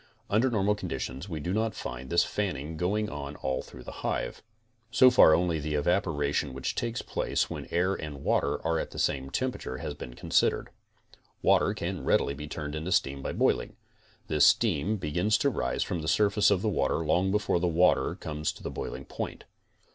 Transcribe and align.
Under 0.31 0.49
normal 0.49 0.73
conditions 0.73 1.29
we 1.29 1.39
do 1.39 1.53
not 1.53 1.75
find 1.75 2.09
this 2.09 2.23
fanning 2.23 2.75
going 2.75 3.07
on 3.07 3.35
all 3.35 3.61
through 3.61 3.83
the 3.83 3.91
hive. 4.01 4.41
So 4.89 5.11
far 5.11 5.35
only 5.35 5.59
the 5.59 5.75
evaporation 5.75 6.55
which 6.55 6.73
takes 6.73 7.03
place 7.03 7.51
when 7.51 7.65
the 7.65 7.71
air 7.75 7.93
and 7.93 8.23
water 8.23 8.59
are 8.65 8.79
at 8.79 8.89
the 8.89 8.97
same 8.97 9.29
temperature 9.29 9.77
has 9.77 9.93
been 9.93 10.15
considered. 10.15 10.71
Water 11.43 11.75
can 11.75 12.03
readily 12.03 12.33
be 12.33 12.47
turned 12.47 12.73
into 12.73 12.91
steam 12.91 13.21
by 13.21 13.31
boiling. 13.33 13.75
This 14.27 14.47
steam 14.47 14.97
begins 14.97 15.37
to 15.37 15.51
rise 15.51 15.83
from 15.83 16.01
the 16.01 16.07
surface 16.07 16.49
of 16.49 16.63
the 16.63 16.67
water 16.69 17.05
long 17.05 17.29
before 17.29 17.59
the 17.59 17.67
water 17.67 18.15
comes 18.15 18.51
to 18.53 18.63
the 18.63 18.71
boiling 18.71 19.05
point. 19.05 19.43